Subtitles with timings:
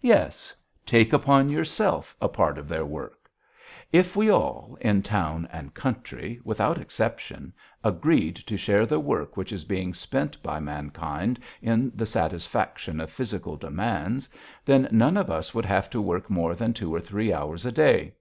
[0.00, 0.54] "Yes....
[0.86, 3.30] Take upon yourself a part of their work.
[3.92, 7.52] If we all, in town and country, without exception,
[7.84, 13.10] agreed to share the work which is being spent by mankind in the satisfaction of
[13.12, 14.30] physical demands,
[14.64, 17.72] then none of us would have to work more than two or three hours a
[17.72, 18.14] day.